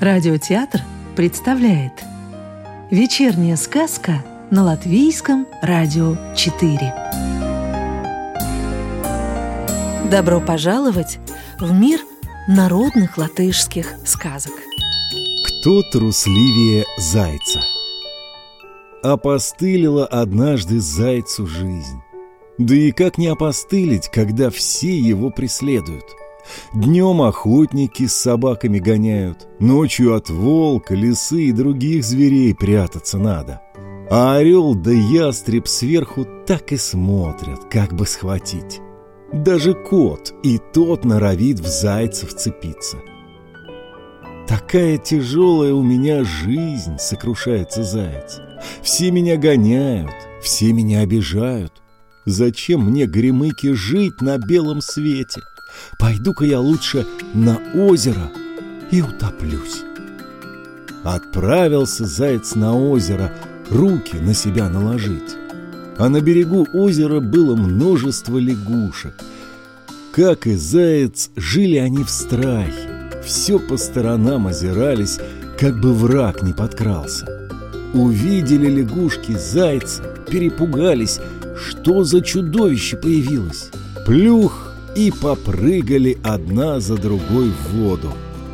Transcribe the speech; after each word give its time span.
Радиотеатр 0.00 0.80
представляет 1.14 1.92
Вечерняя 2.90 3.56
сказка 3.56 4.24
на 4.50 4.64
Латвийском 4.64 5.46
радио 5.62 6.16
4 6.34 6.94
Добро 10.10 10.40
пожаловать 10.40 11.18
в 11.60 11.72
мир 11.72 12.00
народных 12.48 13.16
латышских 13.18 13.94
сказок 14.04 14.54
Кто 15.44 15.82
трусливее 15.92 16.86
зайца? 16.98 17.60
Опостылила 19.02 20.06
однажды 20.06 20.78
зайцу 20.80 21.46
жизнь 21.46 22.00
Да 22.58 22.74
и 22.74 22.92
как 22.92 23.18
не 23.18 23.28
опостылить, 23.28 24.08
когда 24.08 24.50
все 24.50 24.96
его 24.96 25.30
преследуют– 25.30 26.04
Днем 26.74 27.22
охотники 27.22 28.06
с 28.06 28.14
собаками 28.14 28.78
гоняют, 28.78 29.48
ночью 29.58 30.14
от 30.14 30.30
волка, 30.30 30.94
лисы 30.94 31.44
и 31.44 31.52
других 31.52 32.04
зверей 32.04 32.54
прятаться 32.54 33.18
надо. 33.18 33.62
А 34.10 34.36
орел 34.36 34.74
да 34.74 34.90
ястреб 34.90 35.68
сверху 35.68 36.26
так 36.46 36.72
и 36.72 36.76
смотрят, 36.76 37.64
как 37.70 37.92
бы 37.92 38.06
схватить. 38.06 38.80
Даже 39.32 39.74
кот 39.74 40.34
и 40.42 40.58
тот 40.58 41.04
норовит 41.04 41.60
в 41.60 41.66
зайца 41.66 42.26
вцепиться. 42.26 42.98
«Такая 44.48 44.98
тяжелая 44.98 45.72
у 45.72 45.82
меня 45.82 46.24
жизнь»,— 46.24 46.96
сокрушается 46.98 47.84
заяц. 47.84 48.40
«Все 48.82 49.10
меня 49.10 49.36
гоняют, 49.36 50.10
все 50.42 50.72
меня 50.72 51.00
обижают. 51.00 51.72
Зачем 52.26 52.84
мне, 52.84 53.06
гремыки, 53.06 53.72
жить 53.72 54.20
на 54.20 54.38
белом 54.38 54.80
свете?» 54.80 55.40
Пойду-ка 55.98 56.44
я 56.44 56.60
лучше 56.60 57.06
на 57.34 57.58
озеро 57.74 58.30
и 58.90 59.02
утоплюсь. 59.02 59.82
Отправился 61.04 62.04
заяц 62.06 62.54
на 62.54 62.76
озеро 62.76 63.32
руки 63.70 64.16
на 64.16 64.34
себя 64.34 64.68
наложить. 64.68 65.36
А 65.98 66.08
на 66.08 66.20
берегу 66.20 66.66
озера 66.72 67.20
было 67.20 67.56
множество 67.56 68.38
лягушек. 68.38 69.14
Как 70.12 70.46
и 70.46 70.54
заяц, 70.54 71.30
жили 71.36 71.76
они 71.76 72.04
в 72.04 72.10
страхе. 72.10 72.88
Все 73.24 73.58
по 73.58 73.76
сторонам 73.76 74.46
озирались, 74.46 75.18
как 75.58 75.78
бы 75.78 75.92
враг 75.92 76.42
не 76.42 76.52
подкрался. 76.52 77.39
Увидели 77.92 78.68
лягушки 78.68 79.32
зайца, 79.32 80.02
перепугались, 80.30 81.18
что 81.56 82.04
за 82.04 82.20
чудовище 82.20 82.96
появилось. 82.96 83.70
Плюх 84.06 84.72
и 84.94 85.10
попрыгали 85.10 86.18
одна 86.22 86.80
за 86.80 86.96
другой 86.96 87.50
в 87.50 87.76
воду. 87.76 88.12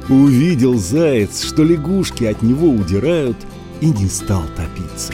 Увидел 0.09 0.79
заяц, 0.79 1.43
что 1.43 1.65
лягушки 1.65 2.25
от 2.25 2.43
него 2.43 2.71
удирают, 2.71 3.37
и 3.81 3.91
не 3.91 4.09
стал 4.09 4.43
топиться. 4.57 5.13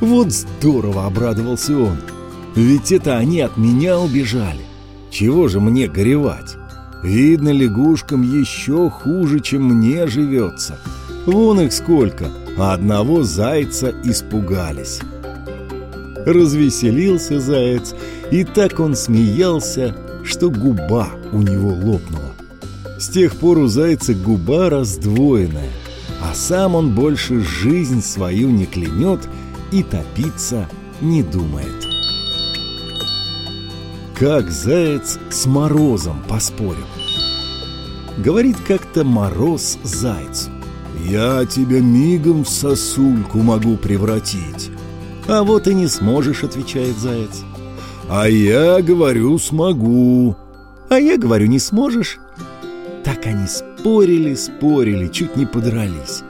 Вот 0.00 0.32
здорово 0.32 1.06
обрадовался 1.06 1.78
он, 1.78 1.96
ведь 2.54 2.92
это 2.92 3.16
они 3.16 3.40
от 3.40 3.56
меня 3.56 3.98
убежали. 3.98 4.60
Чего 5.10 5.48
же 5.48 5.60
мне 5.60 5.88
горевать? 5.88 6.56
Видно, 7.02 7.50
лягушкам 7.50 8.22
еще 8.22 8.90
хуже, 8.90 9.40
чем 9.40 9.64
мне 9.64 10.06
живется. 10.06 10.78
Вон 11.24 11.60
их 11.60 11.72
сколько, 11.72 12.28
а 12.56 12.72
одного 12.72 13.22
зайца 13.22 13.94
испугались. 14.02 15.00
Развеселился 16.24 17.40
заяц, 17.40 17.94
и 18.30 18.44
так 18.44 18.80
он 18.80 18.96
смеялся, 18.96 19.94
что 20.24 20.50
губа 20.50 21.08
у 21.32 21.42
него 21.42 21.68
лопнула. 21.68 22.32
С 22.98 23.08
тех 23.08 23.36
пор 23.36 23.58
у 23.58 23.66
зайца 23.66 24.14
губа 24.14 24.70
раздвоенная, 24.70 25.70
а 26.22 26.34
сам 26.34 26.74
он 26.74 26.94
больше 26.94 27.40
жизнь 27.40 28.02
свою 28.02 28.50
не 28.50 28.66
клянет 28.66 29.20
и 29.70 29.82
топиться 29.82 30.68
не 31.00 31.22
думает. 31.22 31.86
Как 34.18 34.50
заяц 34.50 35.18
с 35.30 35.44
морозом 35.44 36.22
поспорил. 36.26 36.86
Говорит 38.16 38.56
как-то 38.66 39.04
мороз 39.04 39.78
зайцу. 39.84 40.55
«Я 41.04 41.44
тебя 41.44 41.80
мигом 41.80 42.44
в 42.44 42.48
сосульку 42.48 43.38
могу 43.38 43.76
превратить». 43.76 44.70
«А 45.28 45.42
вот 45.42 45.66
и 45.66 45.74
не 45.74 45.88
сможешь»,— 45.88 46.44
отвечает 46.44 46.96
заяц. 46.98 47.44
А 48.08 48.28
я 48.28 48.80
говорю, 48.82 49.36
смогу. 49.38 50.36
А 50.88 50.98
я 50.98 51.18
говорю, 51.18 51.46
не 51.46 51.58
сможешь. 51.58 52.18
Так 53.02 53.26
они 53.26 53.48
спорили, 53.48 54.34
спорили, 54.34 55.08
чуть 55.08 55.36
не 55.36 55.44
подрались. 55.44 56.22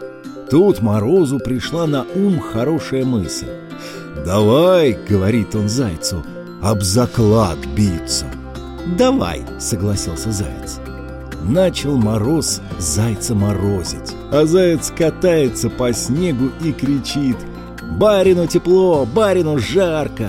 Тут 0.50 0.80
Морозу 0.80 1.38
пришла 1.38 1.86
на 1.86 2.06
ум 2.14 2.40
хорошая 2.40 3.04
мысль. 3.04 3.48
«Давай»,— 4.24 4.98
говорит 5.08 5.54
он 5.54 5.68
Зайцу,— 5.68 6.24
«об 6.62 6.82
заклад 6.82 7.58
биться». 7.76 8.26
«Давай»,— 8.96 9.44
согласился 9.58 10.32
Заяц. 10.32 10.80
Начал 11.48 11.96
Мороз 11.96 12.60
Зайца 12.78 13.34
морозить, 13.34 14.14
а 14.32 14.46
Заяц 14.46 14.90
катается 14.90 15.70
по 15.70 15.92
снегу 15.92 16.50
и 16.64 16.72
кричит 16.72 17.36
«Барину 17.98 18.48
тепло, 18.48 19.06
барину 19.06 19.58
жарко!» 19.58 20.28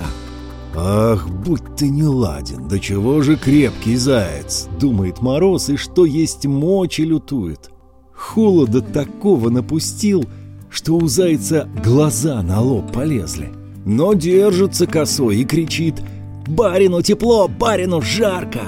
«Ах, 0.76 1.28
будь 1.28 1.76
ты 1.76 1.88
не 1.88 2.04
ладен, 2.04 2.68
да 2.68 2.78
чего 2.78 3.20
же 3.22 3.36
крепкий 3.36 3.96
заяц!»— 3.96 4.68
думает 4.80 5.20
Мороз, 5.20 5.70
и 5.70 5.76
что 5.76 6.04
есть 6.04 6.46
мочи 6.46 7.02
лютует. 7.02 7.70
Холода 8.12 8.80
такого 8.80 9.50
напустил, 9.50 10.24
что 10.70 10.94
у 10.94 11.08
зайца 11.08 11.68
глаза 11.82 12.42
на 12.42 12.60
лоб 12.60 12.92
полезли. 12.92 13.52
Но 13.84 14.12
держится 14.12 14.86
косой 14.86 15.38
и 15.38 15.44
кричит 15.44 16.00
«Барину 16.46 17.02
тепло, 17.02 17.48
барину 17.48 18.02
жарко!» 18.02 18.60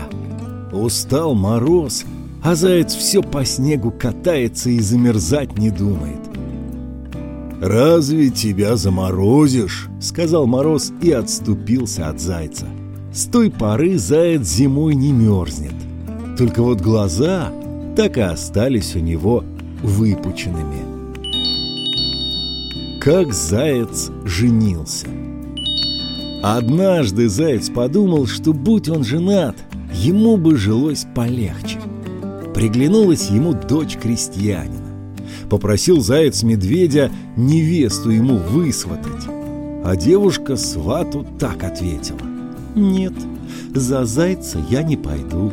Устал 0.73 1.35
Мороз, 1.35 2.05
а 2.43 2.55
заяц 2.55 2.95
все 2.95 3.23
по 3.23 3.45
снегу 3.45 3.91
катается 3.91 4.71
и 4.71 4.81
замерзать 4.81 5.59
не 5.59 5.71
думает. 5.71 6.21
«Разве 7.61 8.31
тебя 8.31 8.77
заморозишь?»— 8.77 9.89
сказал 10.01 10.47
Мороз 10.47 10.93
и 11.03 11.11
отступился 11.13 12.09
от 12.09 12.21
зайца. 12.21 12.67
С 13.13 13.27
той 13.27 13.51
поры 13.51 13.99
заяц 13.99 14.47
зимой 14.47 14.95
не 14.95 15.13
мерзнет. 15.13 15.75
Только 16.39 16.63
вот 16.63 16.81
глаза 16.81 17.53
так 17.97 18.17
и 18.17 18.21
остались 18.21 18.97
у 18.97 19.01
него 19.01 19.45
выпученными. 19.83 21.01
Как 23.01 23.33
заяц 23.33 24.11
женился 24.25 25.07
Однажды 26.43 27.29
заяц 27.29 27.69
подумал, 27.69 28.27
что 28.27 28.55
будь 28.55 28.89
он 28.89 29.05
женат, 29.05 29.57
ему 29.93 30.39
бы 30.39 30.57
жилось 30.57 31.07
полегче. 31.15 31.79
Приглянулась 32.61 33.31
ему 33.31 33.55
дочь 33.55 33.97
крестьянина 33.97 34.91
попросил 35.49 36.01
заяц 36.01 36.43
медведя 36.43 37.11
невесту 37.37 38.11
ему 38.11 38.37
высватать. 38.37 39.25
А 39.83 39.97
девушка 39.97 40.57
свату 40.57 41.27
так 41.39 41.65
ответила. 41.65 42.21
«Нет, 42.75 43.15
за 43.75 44.05
зайца 44.05 44.65
я 44.71 44.83
не 44.83 44.97
пойду». 44.97 45.53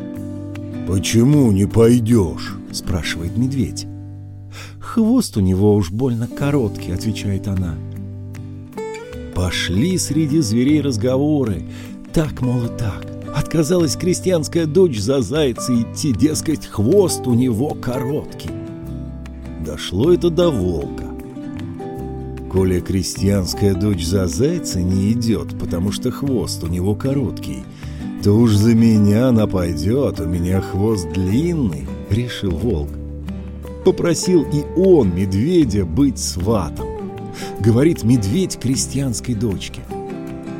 «Почему 0.87 1.51
не 1.51 1.65
пойдешь?»– 1.65 2.55
спрашивает 2.71 3.35
медведь. 3.37 3.87
«Хвост 4.79 5.35
у 5.37 5.39
него 5.39 5.75
уж 5.75 5.91
больно 5.91 6.27
короткий»,– 6.27 6.91
отвечает 6.93 7.47
она. 7.47 7.75
Пошли 9.33 9.97
среди 9.97 10.41
зверей 10.41 10.81
разговоры. 10.81 11.63
Так, 12.13 12.41
мол, 12.41 12.65
и 12.65 12.77
так. 12.77 13.16
Отказалась 13.37 13.95
крестьянская 13.95 14.65
дочь 14.65 14.97
за 14.97 15.21
зайца 15.21 15.71
идти, 15.79 16.11
дескать, 16.11 16.65
хвост 16.65 17.27
у 17.27 17.35
него 17.35 17.77
короткий. 17.79 18.49
Дошло 19.63 20.11
это 20.11 20.31
до 20.31 20.49
волка. 20.49 21.03
Коля 22.51 22.81
крестьянская 22.81 23.75
дочь 23.75 24.03
за 24.03 24.25
зайца 24.25 24.81
не 24.81 25.11
идет, 25.11 25.55
потому 25.59 25.91
что 25.91 26.09
хвост 26.09 26.63
у 26.63 26.67
него 26.67 26.95
короткий, 26.95 27.63
то 28.23 28.31
уж 28.31 28.55
за 28.55 28.73
меня 28.73 29.27
она 29.27 29.45
пойдет, 29.45 30.19
у 30.19 30.25
меня 30.25 30.59
хвост 30.59 31.07
длинный, 31.13 31.87
решил 32.09 32.57
волк. 32.57 32.89
Попросил 33.85 34.47
и 34.51 34.63
он 34.75 35.13
медведя 35.15 35.85
быть 35.85 36.17
сватом. 36.17 36.87
Говорит 37.59 38.03
медведь 38.03 38.57
крестьянской 38.59 39.35
дочке. 39.35 39.81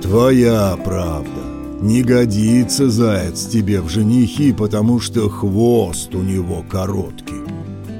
Твоя 0.03 0.77
правда. 0.85 1.47
Не 1.81 2.01
годится 2.01 2.89
заяц 2.89 3.45
тебе 3.45 3.81
в 3.81 3.89
женихи, 3.89 4.51
потому 4.51 5.00
что 5.00 5.29
хвост 5.29 6.13
у 6.15 6.21
него 6.24 6.63
короткий. 6.68 7.35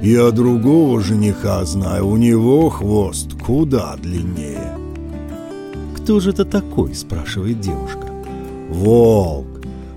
Я 0.02 0.30
другого 0.32 1.00
жениха 1.00 1.64
знаю, 1.64 2.08
у 2.08 2.16
него 2.16 2.70
хвост 2.70 3.34
куда 3.40 3.96
длиннее. 3.96 4.76
«Кто 5.96 6.18
же 6.18 6.30
это 6.30 6.44
такой?»– 6.44 6.94
спрашивает 6.94 7.60
девушка. 7.60 8.08
«Волк! 8.68 9.46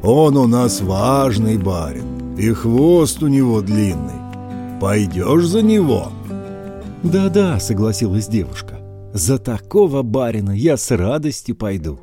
Он 0.03 0.37
у 0.37 0.45
нас 0.45 0.81
важный 0.81 1.57
барин, 1.57 2.35
и 2.37 2.51
хвост 2.51 3.23
у 3.23 3.27
него 3.27 3.61
длинный. 3.61 4.79
Пойдешь 4.79 5.45
за 5.45 5.63
него?» 5.63 6.09
«Да-да»,— 7.01 7.59
согласилась 7.59 8.27
девушка. 8.27 8.79
«За 9.13 9.39
такого 9.39 10.03
барина 10.03 10.51
я 10.51 10.77
с 10.77 10.91
радостью 10.95 11.55
пойду». 11.55 11.99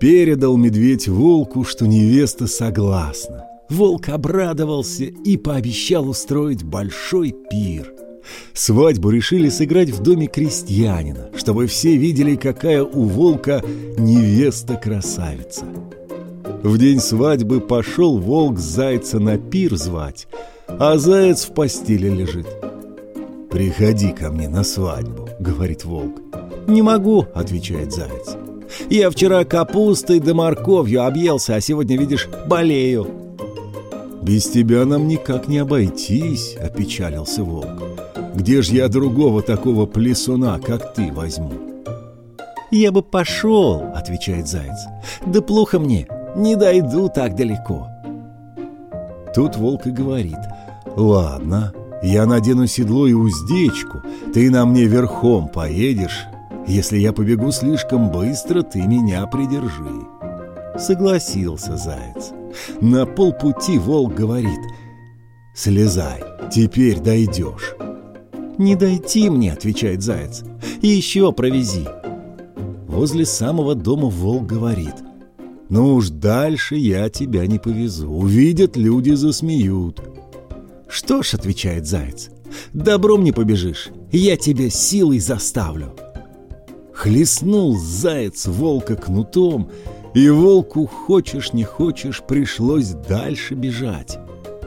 Передал 0.00 0.56
медведь 0.56 1.08
волку, 1.08 1.64
что 1.64 1.86
невеста 1.86 2.46
согласна. 2.46 3.46
Волк 3.70 4.08
обрадовался 4.10 5.04
и 5.04 5.36
пообещал 5.36 6.08
устроить 6.08 6.62
большой 6.62 7.34
пир. 7.50 7.92
Свадьбу 8.52 9.10
решили 9.10 9.48
сыграть 9.48 9.90
в 9.90 10.02
доме 10.02 10.26
крестьянина, 10.26 11.30
чтобы 11.36 11.66
все 11.66 11.96
видели, 11.96 12.36
какая 12.36 12.82
у 12.82 13.04
волка 13.04 13.62
невеста-красавица. 13.98 15.64
В 16.62 16.78
день 16.78 17.00
свадьбы 17.00 17.60
пошел 17.60 18.18
волк 18.18 18.58
зайца 18.58 19.18
на 19.18 19.38
пир 19.38 19.76
звать, 19.76 20.26
а 20.66 20.98
заяц 20.98 21.44
в 21.44 21.54
постели 21.54 22.08
лежит. 22.08 22.46
«Приходи 23.50 24.10
ко 24.10 24.30
мне 24.30 24.48
на 24.48 24.64
свадьбу»,— 24.64 25.28
говорит 25.40 25.84
волк. 25.84 26.20
«Не 26.66 26.82
могу»,— 26.82 27.26
отвечает 27.34 27.92
заяц. 27.92 28.36
«Я 28.90 29.10
вчера 29.10 29.44
капустой 29.44 30.20
да 30.20 30.34
морковью 30.34 31.04
объелся, 31.04 31.54
а 31.54 31.60
сегодня, 31.60 31.96
видишь, 31.96 32.28
болею». 32.46 33.06
«Без 34.22 34.48
тебя 34.48 34.84
нам 34.84 35.06
никак 35.06 35.46
не 35.46 35.58
обойтись»,— 35.58 36.56
опечалился 36.60 37.44
волк. 37.44 37.82
«Где 38.34 38.60
ж 38.60 38.70
я 38.70 38.88
другого 38.88 39.40
такого 39.40 39.86
плесуна, 39.86 40.58
как 40.58 40.94
ты, 40.94 41.12
возьму?» 41.12 41.52
«Я 42.72 42.90
бы 42.90 43.02
пошел»,— 43.02 43.84
отвечает 43.94 44.48
заяц. 44.48 44.78
«Да 45.26 45.40
плохо 45.40 45.78
мне, 45.78 46.08
не 46.34 46.56
дойду 46.56 47.08
так 47.08 47.36
далеко». 47.36 47.86
Тут 49.34 49.56
волк 49.56 49.86
и 49.86 49.90
говорит. 49.90 50.38
«Ладно, 50.96 51.72
я 52.02 52.26
надену 52.26 52.66
седло 52.66 53.06
и 53.06 53.12
уздечку, 53.12 54.02
ты 54.34 54.50
на 54.50 54.66
мне 54.66 54.84
верхом 54.84 55.48
поедешь. 55.48 56.26
Если 56.66 56.98
я 56.98 57.12
побегу 57.12 57.52
слишком 57.52 58.10
быстро, 58.10 58.62
ты 58.62 58.82
меня 58.82 59.26
придержи». 59.26 60.06
Согласился 60.78 61.76
заяц. 61.76 62.32
На 62.80 63.06
полпути 63.06 63.78
волк 63.78 64.14
говорит 64.14 64.60
«Слезай, 65.54 66.22
теперь 66.52 67.00
дойдешь». 67.00 67.76
«Не 68.58 68.74
дойти 68.74 69.30
мне»,— 69.30 69.52
отвечает 69.54 70.02
заяц,— 70.02 70.42
«и 70.82 70.88
еще 70.88 71.32
провези». 71.32 71.86
Возле 72.88 73.26
самого 73.26 73.74
дома 73.74 74.08
волк 74.08 74.46
говорит 74.46 74.94
«Ну 75.68 75.94
уж 75.94 76.08
дальше 76.08 76.76
я 76.76 77.08
тебя 77.10 77.46
не 77.46 77.58
повезу, 77.58 78.10
увидят 78.10 78.76
люди, 78.76 79.12
засмеют». 79.12 80.02
«Что 80.88 81.22
ж»,— 81.22 81.34
отвечает 81.34 81.86
заяц,— 81.86 82.30
«добром 82.72 83.24
не 83.24 83.32
побежишь, 83.32 83.90
я 84.12 84.36
тебя 84.36 84.70
силой 84.70 85.18
заставлю». 85.18 85.94
Хлестнул 87.06 87.78
заяц 87.78 88.46
волка 88.46 88.96
кнутом, 88.96 89.70
и 90.12 90.28
волку, 90.28 90.86
хочешь 90.86 91.52
не 91.52 91.62
хочешь, 91.62 92.20
пришлось 92.20 92.88
дальше 92.88 93.54
бежать. 93.54 94.18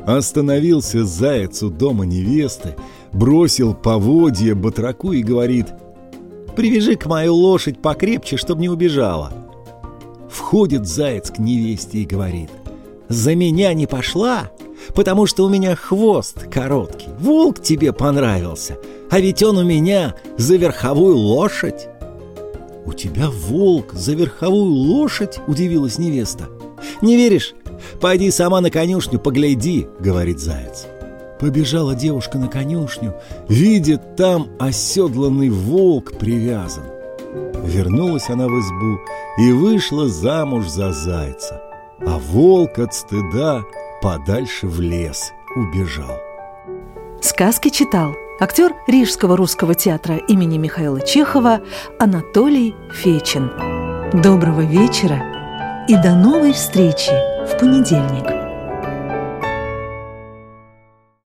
Остановился 0.08 1.04
заяц 1.04 1.62
у 1.64 1.70
дома 1.70 2.06
невесты, 2.06 2.78
бросил 3.12 3.74
поводья 3.74 4.56
батраку 4.56 5.12
и 5.12 5.22
говорит 5.22 5.68
«Привяжи 6.56 6.96
к 6.96 7.08
мою 7.08 7.36
лошадь 7.36 7.82
покрепче, 7.82 8.38
чтоб 8.38 8.58
не 8.58 8.70
убежала». 8.70 9.34
Входит 10.30 10.88
заяц 10.88 11.32
к 11.32 11.40
невесте 11.40 11.98
и 11.98 12.06
говорит 12.06 12.52
«За 13.10 13.36
меня 13.36 13.74
не 13.74 13.86
пошла? 13.86 14.50
потому 14.96 15.26
что 15.26 15.46
у 15.46 15.50
меня 15.50 15.76
хвост 15.76 16.46
короткий. 16.50 17.10
Волк 17.20 17.62
тебе 17.62 17.92
понравился, 17.92 18.78
а 19.12 19.20
ведь 19.20 19.44
он 19.44 19.58
у 19.58 19.64
меня 19.66 20.16
за 20.38 20.56
верховую 20.56 21.18
лошадь». 21.18 21.90
«У 22.90 22.94
тебя 22.94 23.30
волк 23.30 23.94
за 23.94 24.14
верховую 24.14 24.74
лошадь?»– 24.74 25.40
удивилась 25.48 26.00
невеста. 26.00 26.50
«Не 27.04 27.18
веришь? 27.18 27.54
Пойди 28.02 28.32
сама 28.32 28.62
на 28.62 28.72
конюшню, 28.72 29.20
погляди»,– 29.20 29.88
говорит 30.00 30.40
заяц. 30.40 30.88
Побежала 31.40 31.94
девушка 31.94 32.40
на 32.40 32.48
конюшню, 32.48 33.14
видит, 33.48 34.16
там 34.16 34.48
оседланный 34.58 35.52
волк 35.52 36.18
привязан. 36.18 36.86
Вернулась 37.64 38.28
она 38.28 38.48
в 38.48 38.60
избу 38.60 38.98
и 39.38 39.52
вышла 39.52 40.08
замуж 40.08 40.68
за 40.68 40.92
зайца. 40.92 41.62
А 42.00 42.18
волк 42.18 42.80
от 42.80 42.96
стыда 42.96 43.62
подальше 44.02 44.66
в 44.66 44.82
лес 44.82 45.32
убежал. 45.56 46.18
Сказки 47.22 47.70
читал 47.70 48.16
актер 48.40 48.74
Рижского 48.88 49.36
русского 49.36 49.76
театра 49.76 50.16
имени 50.16 50.58
Михаила 50.58 51.02
Чехова 51.02 51.62
Анатолий 52.00 52.76
Фечин. 52.94 53.52
Доброго 54.14 54.62
вечера 54.62 55.86
и 55.88 55.96
до 55.96 56.16
новой 56.16 56.54
встречи 56.54 57.12
в 57.46 57.60
понедельник. 57.60 58.39